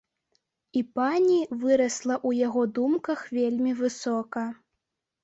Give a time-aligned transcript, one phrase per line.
[0.79, 4.45] І пані вырасла ў яго думках вельмі высока.